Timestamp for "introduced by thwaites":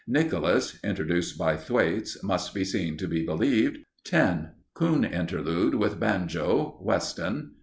0.83-2.23